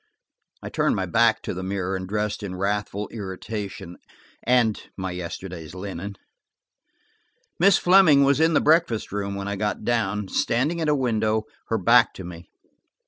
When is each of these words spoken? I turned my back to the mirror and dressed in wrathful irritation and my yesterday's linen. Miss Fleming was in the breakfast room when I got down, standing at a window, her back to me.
I 0.63 0.69
turned 0.69 0.95
my 0.95 1.05
back 1.05 1.43
to 1.43 1.53
the 1.53 1.61
mirror 1.61 1.95
and 1.95 2.09
dressed 2.09 2.41
in 2.41 2.55
wrathful 2.55 3.07
irritation 3.09 3.97
and 4.41 4.81
my 4.97 5.11
yesterday's 5.11 5.75
linen. 5.75 6.15
Miss 7.59 7.77
Fleming 7.77 8.23
was 8.23 8.39
in 8.39 8.55
the 8.55 8.61
breakfast 8.61 9.11
room 9.11 9.35
when 9.35 9.47
I 9.47 9.57
got 9.57 9.83
down, 9.83 10.27
standing 10.27 10.81
at 10.81 10.89
a 10.89 10.95
window, 10.95 11.43
her 11.67 11.77
back 11.77 12.15
to 12.15 12.23
me. 12.23 12.49